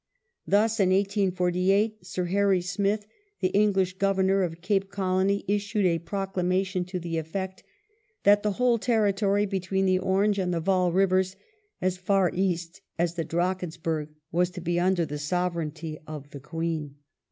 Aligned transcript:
Thus 0.47 0.79
in 0.79 0.89
1848 0.89 2.03
Sir 2.07 2.25
Harry 2.25 2.59
Smith, 2.61 3.05
the 3.39 3.49
English 3.49 3.99
Governor 3.99 4.41
of 4.41 4.59
Cape 4.59 4.89
Colony, 4.89 5.45
issued 5.47 5.85
a 5.85 5.99
pro 5.99 6.25
clamation 6.25 6.87
to 6.87 6.97
the 6.99 7.19
effect 7.19 7.61
that" 8.23 8.41
the 8.41 8.53
whole 8.53 8.79
territory 8.79 9.45
between 9.45 9.85
the 9.85 9.99
Orange 9.99 10.39
and 10.39 10.51
Vaal 10.55 10.91
Rivei 10.91 11.19
s 11.21 11.35
as 11.83 11.97
far 11.97 12.31
east 12.33 12.81
as 12.97 13.13
the 13.13 13.23
Drakensberg 13.23 14.07
was 14.31 14.49
to 14.49 14.59
be 14.61 14.79
under 14.79 15.05
the 15.05 15.19
Sovereignty 15.19 15.99
of 16.07 16.31
the 16.31 16.39
Queen 16.39 16.95